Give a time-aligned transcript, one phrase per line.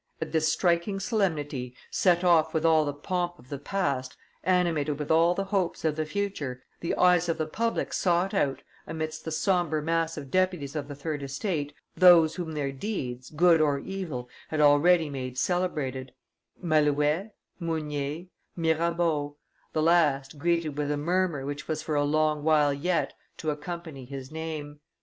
[0.19, 5.11] At this striking solemnity, set off with all the pomp of the past, animated with
[5.11, 9.31] all the hopes of the future, the eyes of the public sought out, amidst the
[9.31, 14.27] sombre mass of deputies of the third (estate), those whom their deeds, good or evil,
[14.47, 16.13] had already made celebrated:
[16.59, 18.25] Malouet, Mounier,
[18.55, 19.37] Mirabeau,
[19.73, 24.05] the last greeted with a murmur which was for a long while yet to accompany
[24.05, 24.79] his name.